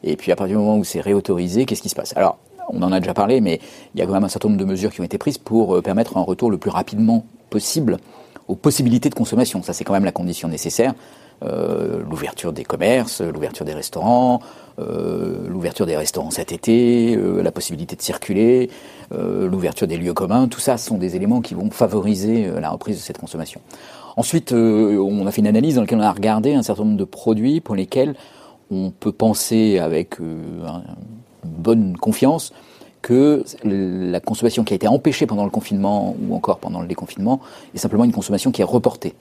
et 0.04 0.16
puis 0.16 0.32
à 0.32 0.36
partir 0.36 0.56
du 0.56 0.62
moment 0.62 0.78
où 0.78 0.84
c'est 0.84 1.00
réautorisé, 1.00 1.64
qu'est-ce 1.66 1.82
qui 1.82 1.88
se 1.88 1.94
passe? 1.94 2.16
Alors, 2.16 2.38
on 2.70 2.82
en 2.82 2.92
a 2.92 3.00
déjà 3.00 3.14
parlé, 3.14 3.40
mais 3.40 3.60
il 3.94 4.00
y 4.00 4.02
a 4.02 4.06
quand 4.06 4.12
même 4.12 4.24
un 4.24 4.28
certain 4.28 4.48
nombre 4.48 4.60
de 4.60 4.64
mesures 4.64 4.92
qui 4.92 5.00
ont 5.00 5.04
été 5.04 5.18
prises 5.18 5.38
pour 5.38 5.76
euh, 5.76 5.82
permettre 5.82 6.16
un 6.16 6.22
retour 6.22 6.50
le 6.50 6.58
plus 6.58 6.70
rapidement 6.70 7.24
possible 7.50 7.98
aux 8.46 8.54
possibilités 8.54 9.08
de 9.08 9.14
consommation. 9.14 9.62
Ça, 9.62 9.72
c'est 9.72 9.84
quand 9.84 9.92
même 9.92 10.04
la 10.04 10.12
condition 10.12 10.48
nécessaire. 10.48 10.94
Euh, 11.44 12.02
l'ouverture 12.08 12.52
des 12.52 12.64
commerces, 12.64 13.20
l'ouverture 13.20 13.64
des 13.64 13.74
restaurants, 13.74 14.40
euh, 14.80 15.46
l'ouverture 15.48 15.86
des 15.86 15.96
restaurants 15.96 16.30
cet 16.30 16.50
été, 16.50 17.16
la 17.16 17.52
possibilité 17.52 17.94
de 17.94 18.02
circuler, 18.02 18.70
l'ouverture 19.10 19.86
des 19.86 19.96
lieux 19.96 20.14
communs, 20.14 20.48
tout 20.48 20.60
ça 20.60 20.76
sont 20.76 20.98
des 20.98 21.14
éléments 21.14 21.40
qui 21.40 21.54
vont 21.54 21.70
favoriser 21.70 22.50
la 22.60 22.70
reprise 22.70 22.96
de 22.96 23.02
cette 23.02 23.18
consommation. 23.18 23.60
Ensuite, 24.16 24.52
on 24.52 25.26
a 25.26 25.30
fait 25.30 25.40
une 25.40 25.46
analyse 25.46 25.76
dans 25.76 25.82
laquelle 25.82 25.98
on 25.98 26.02
a 26.02 26.12
regardé 26.12 26.54
un 26.54 26.62
certain 26.62 26.84
nombre 26.84 26.98
de 26.98 27.04
produits 27.04 27.60
pour 27.60 27.76
lesquels 27.76 28.14
on 28.70 28.91
peut 28.91 29.12
penser 29.12 29.79
avec 29.79 30.20
euh, 30.20 30.67
un- 30.67 30.82
une 31.44 31.50
bonne 31.50 31.97
confiance 31.97 32.53
que 33.03 33.44
la 33.65 34.20
consommation 34.20 34.65
qui 34.65 34.75
a 34.75 34.76
été 34.76 34.88
empêchée 34.88 35.26
pendant 35.26 35.44
le 35.44 35.50
confinement 35.50 36.15
ou 36.29 36.35
encore 36.35 36.59
pendant 36.59 36.81
le 36.81 36.88
déconfinement 36.88 37.41
est 37.75 37.79
simplement 37.79 38.05
une 38.05 38.12
consommation 38.12 38.50
qui 38.50 38.61
est 38.61 38.65
reportée. 38.65 39.15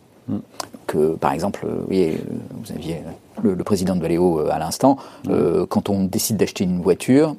Que, 0.87 1.15
par 1.15 1.31
exemple, 1.31 1.65
euh, 1.65 1.85
euh, 1.91 2.15
vous 2.51 2.71
aviez 2.73 2.95
euh, 2.95 3.11
le, 3.43 3.53
le 3.53 3.63
président 3.63 3.95
de 3.95 4.01
Valeo 4.01 4.39
euh, 4.41 4.49
à 4.51 4.59
l'instant, 4.59 4.97
euh, 5.29 5.65
quand 5.65 5.89
on 5.89 6.03
décide 6.03 6.35
d'acheter 6.35 6.65
une 6.65 6.81
voiture, 6.81 7.35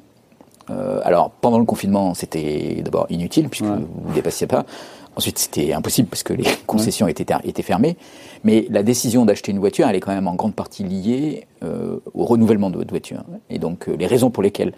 euh, 0.71 0.99
alors 1.03 1.29
pendant 1.29 1.59
le 1.59 1.65
confinement, 1.65 2.13
c'était 2.15 2.81
d'abord 2.83 3.05
inutile 3.09 3.47
puisque 3.49 3.65
Ouais. 3.69 3.77
vous 3.77 4.09
ne 4.09 4.13
dépassiez 4.15 4.47
pas. 4.47 4.65
Ensuite, 5.19 5.37
c'était 5.37 5.73
impossible 5.73 6.07
parce 6.07 6.23
que 6.23 6.31
les 6.31 6.45
concessions 6.65 7.05
étaient, 7.09 7.25
étaient 7.43 7.61
fermées. 7.61 7.97
Mais 8.45 8.65
la 8.69 8.83
décision 8.83 9.25
d'acheter 9.25 9.51
une 9.51 9.59
voiture, 9.59 9.85
elle 9.89 9.97
est 9.97 9.99
quand 9.99 10.13
même 10.15 10.29
en 10.29 10.35
grande 10.35 10.55
partie 10.55 10.85
liée 10.85 11.45
euh, 11.61 11.97
au 12.13 12.23
renouvellement 12.23 12.69
de 12.69 12.77
votre 12.77 12.91
voiture. 12.91 13.21
Et 13.49 13.59
donc, 13.59 13.89
euh, 13.89 13.97
les 13.99 14.07
raisons 14.07 14.29
pour 14.29 14.43
lesquelles 14.43 14.71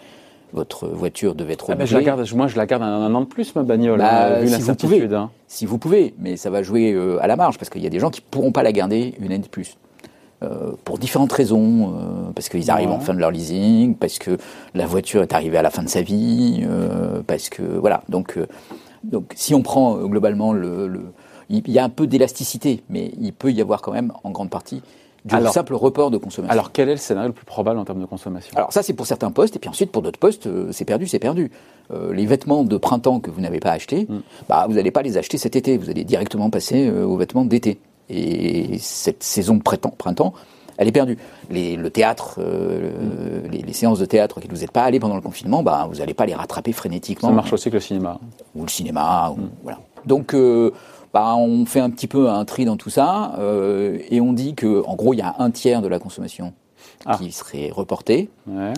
votre 0.51 0.87
voiture 0.87 1.35
devait 1.35 1.53
être 1.53 1.65
Ah 1.69 1.73
je 1.73 1.77
la 1.93 1.99
renouvelée, 1.99 2.05
garde, 2.05 2.33
moi, 2.35 2.47
je 2.47 2.57
la 2.57 2.65
garde 2.65 2.81
un, 2.81 2.87
un 2.87 3.13
an 3.13 3.21
de 3.21 3.25
plus, 3.27 3.53
ma 3.53 3.61
bagnole, 3.61 3.99
Bah, 3.99 4.37
hein, 4.37 4.39
vu 4.39 4.47
si 4.47 4.53
vous 4.53 4.57
l'incertitude. 4.59 5.03
pouvez. 5.03 5.15
hein. 5.15 5.29
si 5.47 5.67
vous 5.67 5.77
pouvez, 5.77 6.15
mais 6.17 6.37
ça 6.37 6.49
va 6.49 6.63
jouer 6.63 6.91
euh, 6.91 7.21
à 7.21 7.27
la 7.27 7.35
marge 7.35 7.59
parce 7.59 7.69
qu'il 7.69 7.83
y 7.83 7.87
a 7.87 7.91
des 7.91 7.99
gens 7.99 8.09
qui 8.09 8.21
pourront 8.21 8.51
pas 8.51 8.63
la 8.63 8.71
garder 8.71 9.13
une 9.19 9.25
année 9.27 9.37
de 9.37 9.47
plus. 9.47 9.77
Euh, 10.43 10.71
pour 10.85 10.97
différentes 10.97 11.31
raisons, 11.33 11.93
euh, 11.99 12.31
parce 12.33 12.49
qu'ils 12.49 12.71
arrivent 12.71 12.89
Ouais. 12.89 12.95
en 12.95 12.99
fin 12.99 13.13
de 13.13 13.19
leur 13.19 13.29
leasing, 13.29 13.93
parce 13.93 14.17
que 14.17 14.39
la 14.73 14.87
voiture 14.87 15.21
est 15.21 15.33
arrivée 15.35 15.59
à 15.59 15.61
la 15.61 15.69
fin 15.69 15.83
de 15.83 15.87
sa 15.87 16.01
vie, 16.01 16.65
euh, 16.67 17.21
parce 17.27 17.49
que 17.49 17.61
voilà. 17.61 18.01
Donc, 18.09 18.37
euh, 18.37 18.47
donc 19.03 19.33
si 19.35 19.53
on 19.53 19.61
prend 19.61 19.97
euh, 19.97 20.05
globalement 20.07 20.53
le, 20.53 20.87
le- 20.87 21.11
il 21.49 21.69
y 21.69 21.79
a 21.79 21.83
un 21.83 21.89
peu 21.89 22.07
d'élasticité, 22.07 22.83
mais 22.89 23.11
il 23.19 23.33
peut 23.33 23.51
y 23.51 23.59
avoir 23.61 23.81
quand 23.81 23.91
même 23.91 24.13
en 24.23 24.31
grande 24.31 24.49
partie 24.49 24.81
du 25.25 25.35
Alors- 25.35 25.53
simple 25.53 25.73
report 25.75 26.09
de 26.09 26.17
consommation. 26.17 26.51
Alors, 26.51 26.71
quel 26.71 26.87
est 26.89 26.93
le 26.93 26.97
scénario 26.97 27.27
le 27.27 27.33
plus 27.33 27.45
probable 27.45 27.77
en 27.79 27.85
termes 27.85 27.99
de 27.99 28.05
consommation? 28.05 28.55
Alors 28.57 28.71
ça 28.73 28.81
c'est 28.83 28.93
pour 28.93 29.05
certains 29.05 29.31
postes 29.31 29.55
et 29.55 29.59
puis 29.59 29.69
ensuite 29.69 29.91
pour 29.91 30.01
d'autres 30.01 30.17
postes 30.19 30.47
euh, 30.47 30.69
c'est 30.71 30.85
perdu 30.85 31.07
c'est 31.07 31.19
perdu. 31.19 31.51
Euh, 31.91 32.13
les 32.13 32.25
vêtements 32.25 32.63
de 32.63 32.77
printemps 32.77 33.19
que 33.19 33.29
vous 33.29 33.41
n'avez 33.41 33.59
pas 33.59 33.71
achetés, 33.71 34.07
Mm. 34.09 34.19
bah 34.47 34.65
vous 34.67 34.75
n'allez 34.75 34.91
pas 34.91 35.01
les 35.01 35.17
acheter 35.17 35.37
cet 35.37 35.55
été, 35.55 35.77
vous 35.77 35.89
allez 35.89 36.03
directement 36.05 36.49
passer 36.49 36.89
aux 36.89 37.17
vêtements 37.17 37.43
d'été. 37.45 37.79
Et 38.09 38.77
cette 38.79 39.23
saison 39.23 39.55
de 39.55 39.61
printemps, 39.61 39.93
printemps 39.97 40.33
elle 40.81 40.87
est 40.87 40.91
perdue. 40.91 41.17
Les, 41.49 41.75
le 41.75 41.89
théâtre, 41.89 42.35
euh, 42.39 42.91
Mm. 42.91 43.51
les, 43.51 43.61
les 43.61 43.73
séances 43.73 43.99
de 43.99 44.05
théâtre 44.05 44.37
auxquelles 44.37 44.51
vous 44.51 44.61
n'êtes 44.61 44.71
pas 44.71 44.83
allé 44.83 44.99
pendant 44.99 45.15
le 45.15 45.21
confinement, 45.21 45.63
bah 45.63 45.87
vous 45.89 45.97
n'allez 45.99 46.13
pas 46.13 46.25
les 46.25 46.33
rattraper 46.35 46.71
frénétiquement. 46.73 47.29
Ça 47.29 47.35
marche 47.35 47.53
aussi 47.53 47.67
avec 47.69 47.75
le 47.75 47.79
cinéma. 47.79 48.19
Ou 48.55 48.63
le 48.63 48.69
cinéma, 48.69 49.31
ou- 49.31 49.41
Mm. 49.41 49.49
voilà. 49.63 49.79
Donc 50.05 50.33
euh, 50.33 50.71
bah, 51.13 51.35
on 51.37 51.65
fait 51.65 51.79
un 51.79 51.89
petit 51.89 52.07
peu 52.07 52.29
un 52.29 52.43
tri 52.45 52.65
dans 52.65 52.77
tout 52.77 52.89
ça 52.89 53.35
euh, 53.39 53.99
et 54.09 54.19
on 54.21 54.33
dit 54.33 54.55
que 54.55 54.83
en 54.85 54.95
gros 54.95 55.13
il 55.13 55.17
y 55.17 55.21
a 55.21 55.35
un 55.39 55.51
tiers 55.51 55.81
de 55.81 55.87
la 55.87 55.99
consommation 55.99 56.53
Ah. 57.05 57.17
qui 57.17 57.31
serait 57.31 57.69
reportée. 57.71 58.29
Ouais. 58.47 58.73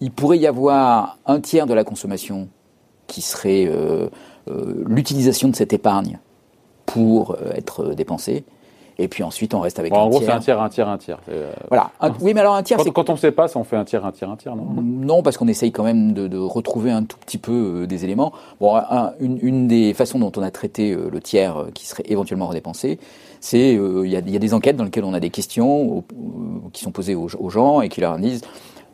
Il 0.00 0.10
pourrait 0.10 0.38
y 0.38 0.46
avoir 0.46 1.18
un 1.26 1.38
tiers 1.40 1.66
de 1.66 1.74
la 1.74 1.84
consommation 1.84 2.48
qui 3.08 3.20
serait 3.20 3.70
l'utilisation 4.86 5.48
de 5.48 5.56
cette 5.56 5.72
épargne 5.72 6.18
pour 6.86 7.36
être 7.54 7.94
dépensée. 7.94 8.44
Et 9.00 9.06
puis 9.06 9.22
ensuite, 9.22 9.54
on 9.54 9.60
reste 9.60 9.78
avec 9.78 9.92
Bon, 9.92 9.98
un 9.98 10.02
en 10.02 10.08
gros, 10.08 10.18
c'est 10.18 10.24
tiers. 10.24 10.34
un 10.36 10.40
tiers, 10.40 10.60
un 10.60 10.68
tiers, 10.68 10.88
un 10.88 10.98
tiers. 10.98 11.20
Euh, 11.30 11.52
Voilà. 11.68 11.90
Un- 12.00 12.12
oui, 12.20 12.34
mais 12.34 12.40
alors 12.40 12.56
un 12.56 12.62
tiers, 12.64 12.80
c'est 12.82 12.90
quand 12.90 13.08
on 13.10 13.12
ne 13.12 13.18
sait 13.18 13.30
pas, 13.30 13.46
ça, 13.46 13.58
on 13.60 13.64
fait 13.64 13.76
un 13.76 13.84
tiers, 13.84 14.04
un 14.04 14.10
tiers, 14.10 14.28
un 14.28 14.34
tiers, 14.36 14.56
non? 14.56 14.66
Non, 14.82 15.22
parce 15.22 15.36
qu'on 15.36 15.46
essaye 15.46 15.70
quand 15.70 15.84
même 15.84 16.12
de, 16.14 16.26
de 16.26 16.36
retrouver 16.36 16.90
un 16.90 17.04
tout 17.04 17.16
petit 17.18 17.38
peu 17.38 17.82
euh, 17.82 17.86
des 17.86 18.04
éléments. 18.04 18.32
Bon, 18.60 18.74
un- 18.74 19.12
une, 19.20 19.38
une 19.40 19.68
des 19.68 19.94
façons 19.94 20.18
dont 20.18 20.32
on 20.36 20.42
a 20.42 20.50
traité 20.50 20.92
euh, 20.92 21.08
le 21.12 21.20
tiers 21.20 21.66
qui 21.74 21.86
serait 21.86 22.02
éventuellement 22.06 22.48
redépensé, 22.48 22.98
c'est 23.40 23.74
il 23.74 24.10
y, 24.10 24.16
a, 24.16 24.18
il 24.18 24.30
y 24.30 24.36
a 24.36 24.40
des 24.40 24.52
enquêtes 24.52 24.76
dans 24.76 24.82
lesquelles 24.84 25.04
on 25.04 25.14
a 25.14 25.20
des 25.20 25.30
questions 25.30 25.98
au- 25.98 26.04
qui 26.72 26.82
sont 26.82 26.90
posées 26.90 27.14
aux, 27.14 27.28
aux 27.38 27.50
gens 27.50 27.80
et 27.82 27.88
qui 27.88 28.00
leur 28.00 28.16
disent 28.18 28.42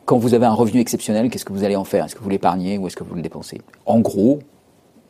quand 0.05 0.19
vous 0.19 0.35
avez 0.35 0.45
un 0.45 0.53
revenu 0.53 0.79
exceptionnel, 0.81 1.31
qu'est-ce 1.31 1.45
que 1.45 1.51
vous 1.53 1.63
allez 1.63 1.75
en 1.75 1.83
faire? 1.83 2.05
Est-ce 2.05 2.13
que 2.15 2.21
vous 2.21 2.29
l'épargnez 2.29 2.77
ou 2.77 2.85
est-ce 2.85 2.95
que 2.95 3.03
vous 3.03 3.15
le 3.15 3.23
dépensez? 3.23 3.59
En 3.87 3.99
gros, 4.01 4.37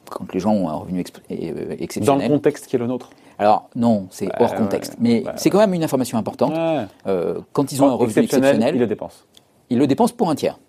quand 0.10 0.32
les 0.34 0.40
gens 0.40 0.54
ont 0.54 0.70
un 0.70 0.74
revenu 0.76 1.02
exp- 1.02 1.20
euh, 1.32 1.52
Dans 1.54 1.66
le 1.70 1.82
exceptionnel, 1.84 2.30
contexte 2.32 2.68
qui 2.68 2.76
est 2.76 2.80
le 2.80 2.88
nôtre. 2.88 3.10
alors 3.40 3.70
non, 3.76 4.08
c'est 4.12 4.30
hors 4.40 4.52
ouais, 4.52 4.58
contexte, 4.58 4.94
ouais, 4.94 4.98
mais 5.02 5.24
ouais, 5.26 5.32
c'est 5.36 5.50
quand 5.50 5.60
même 5.60 5.74
une 5.74 5.84
information 5.84 6.18
importante. 6.18 6.54
Ouais. 6.56 6.86
Euh, 7.08 7.40
quand 7.54 7.72
ils 7.72 7.82
ont 7.84 7.88
un 7.88 7.94
revenu 7.94 8.08
exceptionnel, 8.10 8.50
exceptionnel, 8.52 8.76
il 8.76 8.80
le 8.82 8.88
dépense. 8.88 9.26
ils 9.70 9.78
le 9.78 9.88
dépensent 9.88 10.14
pour 10.16 10.30
un 10.30 10.36
tiers. 10.36 10.60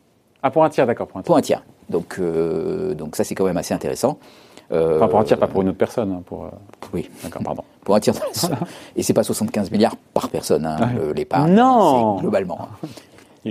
Ah, 0.43 0.51
pour 0.51 0.65
un 0.65 0.69
tiers, 0.71 0.87
d'accord, 0.87 1.07
pour 1.07 1.19
un 1.19 1.23
tiers. 1.23 1.27
Pour 1.27 1.37
un 1.37 1.41
tiers. 1.43 1.63
Donc, 1.91 2.17
euh, 2.19 2.95
donc 2.95 3.17
ça, 3.17 3.25
c'est 3.25 3.35
quand 3.35 3.45
même 3.45 3.57
assez 3.57 3.75
intéressant. 3.75 4.19
Enfin, 4.73 5.07
pour 5.07 5.21
un 5.21 5.25
tiers, 5.25 5.39
pas 5.39 5.47
pour 5.47 5.63
une 5.63 5.69
autre 5.69 5.79
personne. 5.79 6.11
hein, 6.13 6.23
pour, 6.27 6.49
Oui, 6.93 7.09
D'accord, 7.23 7.43
pardon. 7.45 7.63
pour 7.85 7.95
un 7.95 8.01
tiers. 8.01 8.15
Et 8.97 9.03
c'est 9.05 9.13
pas 9.15 9.23
75 9.23 9.71
milliards 9.71 9.95
par 10.13 10.29
personne, 10.29 10.67
hein, 10.67 10.77
l'épargne. 11.15 11.55
Non 11.55 12.17
C'est 12.17 12.23
globalement. 12.23 12.59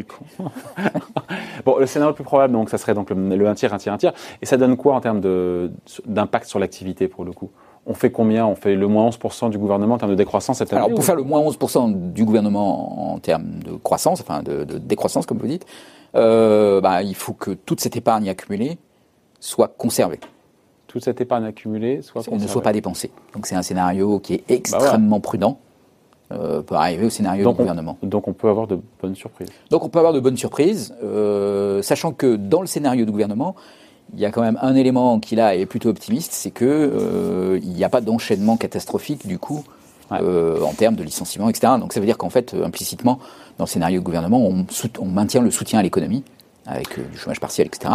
Con. 0.04 0.26
bon, 1.66 1.78
le 1.78 1.86
scénario 1.86 2.12
le 2.12 2.16
plus 2.16 2.24
probable, 2.24 2.54
donc, 2.54 2.70
ça 2.70 2.78
serait 2.78 2.94
donc 2.94 3.10
le, 3.10 3.36
le 3.36 3.48
un 3.48 3.56
tiers, 3.56 3.74
un 3.74 3.78
tiers, 3.78 3.94
un 3.94 3.98
tiers. 3.98 4.14
Et 4.42 4.46
ça 4.46 4.58
donne 4.58 4.78
quoi 4.78 4.96
en 4.96 5.02
termes 5.02 5.22
d'impact 6.06 6.48
sur 6.48 6.60
l'activité, 6.60 7.08
pour 7.08 7.26
le 7.26 7.32
coup? 7.32 7.50
On 7.88 7.94
fait 7.94 8.12
combien? 8.12 8.46
On 8.48 8.56
fait 8.56 8.76
le 8.76 8.88
moins 8.88 9.08
11% 9.10 9.52
du 9.52 9.58
gouvernement 9.60 9.96
en 9.96 9.98
termes 10.00 10.12
de 10.12 10.16
décroissance 10.16 10.58
cette 10.58 10.74
année 10.74 10.80
Alors, 10.80 10.90
pour 10.90 11.00
ou- 11.00 11.04
faire 11.04 11.16
le 11.16 11.24
moins 11.24 11.40
11% 11.42 12.12
du 12.14 12.26
gouvernement 12.26 13.14
en 13.14 13.20
termes 13.20 13.60
de 13.64 13.74
croissance, 13.78 14.22
enfin 14.22 14.42
de, 14.42 14.64
de 14.64 14.78
décroissance, 14.80 15.26
comme 15.28 15.38
vous 15.38 15.46
dites, 15.48 15.66
euh, 16.16 16.82
bah, 16.82 17.04
il 17.04 17.14
faut 17.16 17.34
que 17.34 17.52
toute 17.52 17.80
cette 17.82 17.96
épargne 17.96 18.28
accumulée 18.30 18.78
soit 19.40 19.68
conservée. 19.78 20.20
Toute 20.88 21.04
cette 21.04 21.22
épargne 21.22 21.46
accumulée 21.46 22.02
soit 22.02 22.22
Elle 22.26 22.34
ne 22.34 22.38
conservée. 22.38 22.52
soit 22.54 22.62
pas 22.64 22.74
dépensée. 22.74 23.12
Donc, 23.36 23.46
c'est 23.46 23.56
un 23.56 23.62
scénario 23.62 24.20
qui 24.20 24.34
est 24.36 24.44
extrêmement 24.50 25.20
prudent 25.20 25.60
euh, 26.32 26.62
pour 26.62 26.78
arriver 26.78 27.06
au 27.06 27.10
scénario 27.10 27.44
donc 27.44 27.56
du 27.56 27.62
on, 27.62 27.64
gouvernement. 27.64 27.98
donc 28.02 28.28
on 28.28 28.34
peut 28.34 28.50
avoir 28.50 28.66
de 28.68 28.80
bonnes 29.02 29.16
surprises. 29.16 29.50
Donc 29.70 29.84
on 29.84 29.90
peut 29.90 30.00
avoir 30.00 30.14
de 30.14 30.20
bonnes 30.20 30.38
surprises, 30.38 30.94
euh, 31.04 31.82
sachant 31.84 32.12
que 32.14 32.36
dans 32.36 32.62
le 32.62 32.68
scénario 32.68 33.06
du 33.06 33.12
gouvernement, 33.12 33.56
il 34.14 34.20
y 34.20 34.26
a 34.26 34.32
quand 34.32 34.42
même 34.42 34.58
un 34.62 34.76
élément 34.76 35.20
qui 35.20 35.36
là 35.36 35.56
est 35.56 35.66
plutôt 35.66 35.90
optimiste, 35.90 36.32
c'est 36.34 36.52
que 36.52 36.66
euh, 36.66 37.60
il 37.62 37.70
n'y 37.74 37.84
a 37.84 37.90
pas 37.90 38.02
d'enchaînement 38.02 38.58
catastrophique 38.58 39.28
du 39.28 39.38
coup 39.40 39.64
Ouais. 40.12 40.20
en 40.20 40.74
termes 40.74 40.94
de 40.96 41.02
licenciement, 41.02 41.50
etc. 41.50 41.74
Donc 41.80 41.92
ça 41.92 42.00
veut 42.00 42.06
dire 42.06 42.20
qu'en 42.20 42.30
fait, 42.30 42.54
implicitement, 42.64 43.18
dans 43.58 43.64
le 43.64 43.68
scénario 43.70 44.00
du 44.02 44.04
gouvernement, 44.04 44.38
on, 44.40 45.06
maintient 45.06 45.42
le 45.42 45.50
soutien 45.50 45.80
à 45.80 45.82
l'économie 45.82 46.24
avec 46.68 47.00
du 47.12 47.18
chômage 47.18 47.40
partiel, 47.40 47.66
etc. 47.66 47.92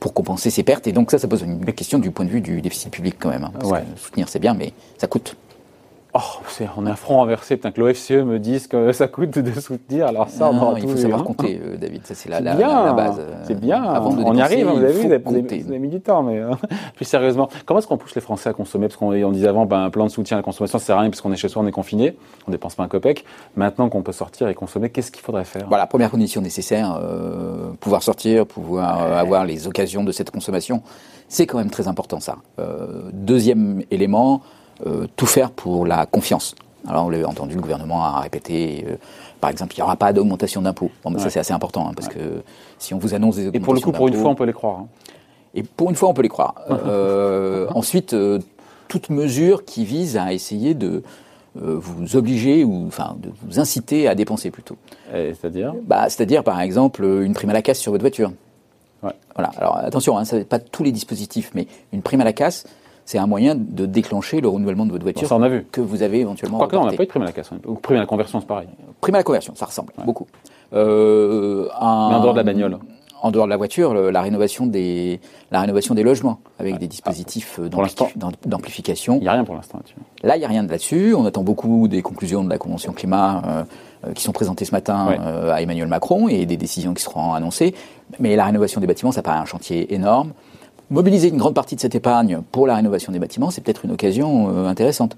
pour 0.00 0.14
compenser 0.14 0.48
ces 0.48 0.62
pertes. 0.62 0.86
Et 0.86 0.92
donc 0.92 1.10
ça, 1.10 1.18
ça 1.18 1.28
pose 1.28 1.42
une 1.42 1.62
question 1.74 1.98
du 1.98 2.10
point 2.10 2.24
de 2.24 2.30
vue 2.30 2.40
du 2.40 2.62
déficit 2.62 2.90
public 2.90 3.16
quand 3.18 3.28
même. 3.28 3.44
hein, 3.44 3.50
parce 3.52 3.70
Ouais. 3.70 3.82
que 3.94 4.00
soutenir 4.00 4.30
c'est 4.30 4.38
bien, 4.38 4.54
mais 4.54 4.72
ça 4.96 5.08
coûte. 5.08 5.36
Oh, 6.18 6.66
on 6.76 6.86
est 6.86 6.90
un 6.90 6.96
front 6.96 7.16
renversé, 7.16 7.56
putain, 7.56 7.72
que 7.72 7.80
l'OFCE 7.80 8.10
me 8.10 8.38
dise 8.38 8.68
que 8.68 8.92
ça 8.92 9.06
coûte 9.06 9.38
de 9.38 9.60
soutenir, 9.60 10.06
alors 10.06 10.30
ça, 10.30 10.48
on 10.48 10.54
Non, 10.54 10.76
il 10.76 10.88
faut 10.88 10.96
savoir 10.96 11.20
hein. 11.20 11.24
compter, 11.24 11.60
euh, 11.62 11.76
David. 11.76 12.06
Ça, 12.06 12.14
c'est 12.14 12.30
la, 12.30 12.40
base. 12.40 13.16
euh, 13.18 13.42
c'est 13.46 13.60
bien. 13.60 13.82
Avant 13.82 14.14
de 14.14 14.22
on 14.22 14.34
y 14.34 14.40
arrive, 14.40 14.66
vous 14.66 14.78
avez 14.78 14.92
vu, 14.92 15.08
vous 15.08 15.12
avez, 15.12 15.78
mis 15.78 15.88
du 15.88 16.00
temps, 16.00 16.22
mais 16.22 16.38
euh, 16.38 16.52
plus 16.94 17.04
sérieusement, 17.04 17.48
comment 17.66 17.80
est-ce 17.80 17.86
qu'on 17.86 17.98
pousse 17.98 18.14
les 18.14 18.22
Français 18.22 18.48
à 18.48 18.54
consommer? 18.54 18.88
Parce 18.88 18.96
qu'on 18.96 19.12
on 19.12 19.32
disait 19.32 19.48
avant, 19.48 19.66
ben, 19.66 19.84
un 19.84 19.90
plan 19.90 20.06
de 20.06 20.10
soutien 20.10 20.38
à 20.38 20.40
la 20.40 20.42
consommation, 20.42 20.78
ça 20.78 20.84
sert 20.86 20.96
à 20.96 21.00
rien 21.00 21.10
parce 21.10 21.20
qu'on 21.20 21.32
est 21.32 21.36
chez 21.36 21.48
soi, 21.48 21.62
on 21.62 21.66
est 21.66 21.72
confiné, 21.72 22.16
on 22.48 22.50
dépense 22.50 22.76
pas 22.76 22.84
un 22.84 22.88
copec. 22.88 23.24
Maintenant 23.54 23.90
qu'on 23.90 24.02
peut 24.02 24.12
sortir 24.12 24.48
et 24.48 24.54
consommer, 24.54 24.88
qu'est-ce 24.88 25.10
qu'il 25.10 25.22
faudrait 25.22 25.44
faire? 25.44 25.66
Voilà, 25.68 25.86
première 25.86 26.10
condition 26.10 26.40
nécessaire, 26.40 26.98
euh, 27.02 27.72
pouvoir 27.80 28.02
sortir, 28.02 28.46
pouvoir 28.46 29.02
euh, 29.02 29.18
avoir 29.18 29.44
les 29.44 29.66
occasions 29.66 30.02
de 30.02 30.12
cette 30.12 30.30
consommation, 30.30 30.82
c'est 31.28 31.46
quand 31.46 31.58
même 31.58 31.70
très 31.70 31.88
important 31.88 32.20
ça. 32.20 32.36
Euh, 32.58 33.10
deuxième 33.12 33.82
élément, 33.90 34.34
euh, 34.34 34.65
tout 35.16 35.26
faire 35.26 35.50
pour 35.50 35.86
la 35.86 36.06
confiance. 36.06 36.54
Alors 36.88 37.06
on 37.06 37.08
l'a 37.08 37.26
entendu, 37.28 37.56
le 37.56 37.60
gouvernement 37.60 38.04
a 38.04 38.20
répété, 38.20 38.84
euh, 38.88 38.96
par 39.40 39.50
exemple, 39.50 39.74
il 39.74 39.80
n'y 39.80 39.82
aura 39.82 39.96
pas 39.96 40.12
d'augmentation 40.12 40.62
d'impôts. 40.62 40.90
Bon, 41.02 41.10
ben, 41.10 41.18
ça 41.18 41.30
c'est 41.30 41.40
assez 41.40 41.52
important, 41.52 41.88
hein, 41.88 41.92
parce 41.96 42.08
que 42.08 42.42
si 42.78 42.94
on 42.94 42.98
vous 42.98 43.14
annonce 43.14 43.36
des 43.36 43.46
Et 43.46 43.48
augmentations 43.48 43.62
pour 43.64 43.74
le 43.74 43.80
coup, 43.80 43.92
pour 43.92 44.08
une 44.08 44.14
fois, 44.14 44.30
on 44.30 44.34
peut 44.34 44.44
les 44.44 44.52
croire. 44.52 44.78
hein. 44.80 44.86
Et 45.54 45.62
pour 45.62 45.90
une 45.90 45.96
fois, 45.96 46.08
on 46.10 46.14
peut 46.14 46.22
les 46.22 46.28
croire. 46.28 46.54
Euh, 46.70 47.66
ensuite, 47.74 48.12
euh, 48.14 48.38
toute 48.88 49.10
mesure 49.10 49.64
qui 49.64 49.84
vise 49.84 50.16
à 50.16 50.32
essayer 50.32 50.74
de 50.74 51.02
euh, 51.60 51.76
vous 51.76 52.14
obliger 52.16 52.62
ou 52.62 52.84
enfin 52.86 53.16
de 53.20 53.30
vous 53.42 53.58
inciter 53.58 54.06
à 54.06 54.14
dépenser 54.14 54.50
plutôt. 54.50 54.76
Et 55.12 55.32
C'est-à-dire? 55.34 55.74
Bah, 55.84 56.08
c'est-à-dire 56.08 56.44
par 56.44 56.60
exemple 56.60 57.02
une 57.04 57.34
prime 57.34 57.50
à 57.50 57.54
la 57.54 57.62
casse 57.62 57.78
sur 57.80 57.90
votre 57.92 58.02
voiture. 58.02 58.30
Ouais. 59.02 59.12
Voilà. 59.34 59.50
Alors 59.56 59.76
attention, 59.78 60.16
hein, 60.18 60.24
ça 60.24 60.36
n'est 60.36 60.44
pas 60.44 60.58
tous 60.60 60.84
les 60.84 60.92
dispositifs, 60.92 61.50
mais 61.54 61.66
une 61.92 62.02
prime 62.02 62.20
à 62.20 62.24
la 62.24 62.32
casse, 62.32 62.64
c'est 63.06 63.16
un 63.18 63.26
moyen 63.26 63.54
de 63.54 63.86
déclencher 63.86 64.42
le 64.42 64.48
renouvellement 64.48 64.84
de 64.84 64.90
votre 64.92 65.04
voiture 65.04 65.26
Ça, 65.26 65.36
on 65.36 65.42
a 65.42 65.48
vu. 65.48 65.64
que 65.72 65.80
vous 65.80 66.02
avez 66.02 66.20
éventuellement. 66.20 66.58
Quoique, 66.58 66.76
non, 66.76 66.82
on 66.82 66.86
n'a 66.86 66.92
pas 66.92 67.02
eu 67.02 67.06
de 67.06 67.10
prime 67.10 67.22
à 67.22 67.26
la 67.26 67.32
casse. 67.32 67.50
Ou 67.66 67.74
prime 67.76 67.96
à 67.96 68.00
la 68.00 68.06
conversion, 68.06 68.40
c'est 68.40 68.46
pareil. 68.46 68.68
Prime 69.00 69.14
à 69.14 69.18
la 69.18 69.24
conversion, 69.24 69.54
ça 69.56 69.64
ressemble 69.64 69.92
beaucoup. 70.04 70.26
Euh, 70.74 71.68
un- 71.80 72.08
Mais 72.10 72.14
en 72.16 72.20
dehors 72.20 72.32
de 72.34 72.38
la 72.38 72.44
bagnole. 72.44 72.78
En 73.22 73.30
dehors 73.30 73.46
de 73.46 73.50
la 73.50 73.56
voiture, 73.56 73.94
la 73.94 74.20
rénovation 74.20 74.66
des, 74.66 75.20
la 75.50 75.60
rénovation 75.62 75.94
des 75.94 76.02
logements 76.02 76.38
avec 76.58 76.78
des 76.78 76.86
dispositifs 76.86 77.58
euh, 77.58 77.68
d'amplification. 78.44 79.16
Il 79.16 79.22
n'y 79.22 79.28
a 79.28 79.32
rien 79.32 79.44
pour 79.44 79.54
l'instant. 79.54 79.80
Là, 80.22 80.36
il 80.36 80.40
n'y 80.40 80.44
a 80.44 80.48
rien 80.48 80.62
de 80.64 80.70
là-dessus. 80.70 81.14
On 81.14 81.24
attend 81.24 81.42
beaucoup 81.42 81.88
des 81.88 82.02
conclusions 82.02 82.44
de 82.44 82.50
la 82.50 82.58
Convention 82.58 82.92
climat 82.92 83.42
euh, 83.46 83.62
euh, 84.08 84.12
qui 84.12 84.22
sont 84.22 84.32
présentées 84.32 84.64
ce 84.64 84.72
matin 84.72 85.06
Ouais. 85.08 85.16
euh, 85.20 85.50
à 85.52 85.62
Emmanuel 85.62 85.88
Macron 85.88 86.28
et 86.28 86.44
des 86.46 86.56
décisions 86.56 86.92
qui 86.94 87.02
seront 87.02 87.32
annoncées. 87.32 87.74
Mais 88.20 88.36
la 88.36 88.44
rénovation 88.44 88.80
des 88.80 88.86
bâtiments, 88.86 89.12
ça 89.12 89.22
paraît 89.22 89.38
un 89.38 89.44
chantier 89.46 89.94
énorme. 89.94 90.32
Mobiliser 90.88 91.28
une 91.28 91.36
grande 91.36 91.54
partie 91.54 91.74
de 91.74 91.80
cette 91.80 91.96
épargne 91.96 92.42
pour 92.52 92.66
la 92.68 92.76
rénovation 92.76 93.12
des 93.12 93.18
bâtiments, 93.18 93.50
c'est 93.50 93.60
peut-être 93.60 93.84
une 93.84 93.90
occasion 93.90 94.50
euh, 94.50 94.66
intéressante 94.66 95.16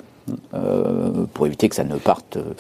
euh, 0.54 1.26
pour 1.34 1.46
éviter 1.46 1.68
que 1.68 1.74
ça 1.74 1.84
ne 1.84 1.96
parte 1.96 2.38
euh, 2.38 2.54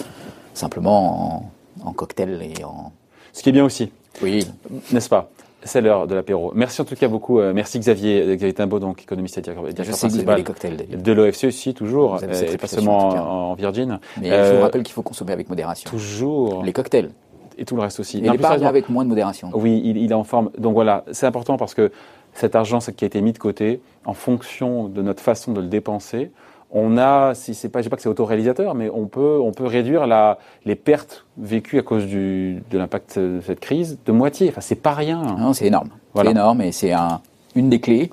simplement 0.52 1.46
en, 1.82 1.88
en 1.88 1.92
cocktail 1.92 2.38
et 2.42 2.64
en... 2.64 2.92
Ce 3.32 3.42
qui 3.42 3.48
est 3.48 3.52
bien 3.52 3.64
aussi, 3.64 3.90
Oui, 4.22 4.46
n'est-ce 4.92 5.08
pas? 5.08 5.30
C'est 5.62 5.80
l'heure 5.80 6.06
de 6.06 6.14
l'apéro. 6.14 6.52
Merci 6.54 6.82
en 6.82 6.84
tout 6.84 6.94
cas 6.94 7.08
beaucoup. 7.08 7.40
Merci 7.40 7.80
Xavier, 7.80 8.36
Xavier 8.36 8.52
Timbaud, 8.54 8.78
donc 8.78 9.02
économiste 9.02 9.38
et 9.38 9.40
directeur 9.40 9.66
je 9.66 9.72
directeur 9.72 9.96
sais 9.96 10.06
que 10.06 10.12
vous 10.12 10.18
avez 10.18 10.24
principal 10.26 10.36
les 10.38 10.44
cocktails 10.44 10.76
d'ailleurs. 10.76 11.02
de 11.02 11.12
l'OFCE 11.12 11.44
aussi, 11.44 11.74
toujours, 11.74 12.20
et 12.22 12.56
pas 12.58 12.68
seulement 12.68 13.08
en 13.08 13.50
en, 13.50 13.54
Virgin. 13.54 13.98
Mais 14.20 14.30
je 14.30 14.54
vous 14.54 14.62
rappelle 14.62 14.84
qu'il 14.84 14.94
faut 14.94 15.02
consommer 15.02 15.32
avec 15.32 15.48
modération. 15.48 15.90
Toujours. 15.90 16.62
Les 16.62 16.72
cocktails. 16.72 17.10
Et 17.58 17.64
tout 17.64 17.74
le 17.74 17.82
reste 17.82 17.98
aussi. 17.98 18.18
Et 18.18 18.20
Non, 18.20 18.34
plus 18.34 18.44
avec 18.44 18.88
moins 18.88 19.02
de 19.02 19.08
modération. 19.08 19.50
Oui, 19.52 19.82
il, 19.84 19.96
il 19.96 20.12
est 20.12 20.14
en 20.14 20.22
forme. 20.22 20.50
Donc 20.58 20.74
voilà, 20.74 21.04
c'est 21.10 21.26
important 21.26 21.56
parce 21.56 21.74
que 21.74 21.90
cet 22.34 22.54
argent 22.54 22.78
qui 22.78 23.04
a 23.04 23.06
été 23.06 23.20
mis 23.20 23.32
de 23.32 23.38
côté, 23.38 23.80
en 24.04 24.14
fonction 24.14 24.88
de 24.88 25.02
notre 25.02 25.22
façon 25.22 25.52
de 25.52 25.60
le 25.60 25.66
dépenser, 25.68 26.30
on 26.70 26.98
a, 26.98 27.34
si 27.34 27.54
c'est 27.54 27.70
pas, 27.70 27.78
je 27.80 27.84
sais 27.84 27.90
pas 27.90 27.96
que 27.96 28.02
c'est 28.02 28.08
autoréalisateur, 28.10 28.74
mais 28.74 28.90
on 28.92 29.06
peut, 29.06 29.38
on 29.42 29.52
peut 29.52 29.64
réduire 29.64 30.06
la, 30.06 30.38
les 30.66 30.74
pertes 30.74 31.24
vécues 31.38 31.78
à 31.78 31.82
cause 31.82 32.04
du, 32.06 32.62
de 32.70 32.76
l'impact 32.78 33.18
de 33.18 33.40
cette 33.44 33.60
crise 33.60 33.98
de 34.04 34.12
moitié. 34.12 34.48
Enfin, 34.50 34.60
c'est 34.60 34.74
pas 34.74 34.92
rien. 34.92 35.22
Non, 35.38 35.54
c'est 35.54 35.66
énorme. 35.66 35.88
Voilà. 36.12 36.28
C'est 36.30 36.36
énorme 36.36 36.60
et 36.60 36.72
c'est 36.72 36.92
un, 36.92 37.20
une 37.54 37.70
des 37.70 37.80
clés. 37.80 38.10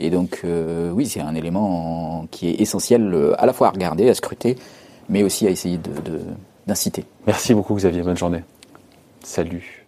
Et 0.00 0.10
donc, 0.10 0.40
euh, 0.44 0.90
oui, 0.90 1.06
c'est 1.06 1.20
un 1.20 1.36
élément 1.36 2.26
qui 2.32 2.48
est 2.50 2.60
essentiel 2.60 3.14
euh, 3.14 3.40
à 3.40 3.46
la 3.46 3.52
fois 3.52 3.68
à 3.68 3.70
regarder, 3.70 4.08
à 4.08 4.14
scruter, 4.14 4.56
mais 5.08 5.22
aussi 5.22 5.46
à 5.46 5.50
essayer 5.50 5.78
de- 5.78 6.00
de- 6.00 6.20
d'inciter. 6.66 7.04
Merci 7.28 7.54
beaucoup, 7.54 7.76
Xavier. 7.76 8.02
Bonne 8.02 8.16
journée. 8.16 8.42
Salut. 9.22 9.83